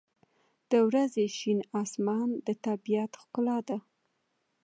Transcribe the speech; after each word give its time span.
•د 0.71 0.73
ورځې 0.87 1.23
شین 1.37 1.59
آسمان 1.81 2.29
د 2.45 2.47
طبیعت 2.65 3.11
ښکلا 3.21 3.57
ده. 3.67 3.77